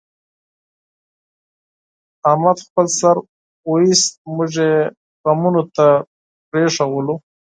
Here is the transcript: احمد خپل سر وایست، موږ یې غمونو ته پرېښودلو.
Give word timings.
احمد 2.29 2.57
خپل 2.65 2.85
سر 2.99 3.15
وایست، 3.69 4.09
موږ 4.35 4.51
یې 4.63 4.73
غمونو 5.23 5.61
ته 5.75 5.85
پرېښودلو. 6.49 7.15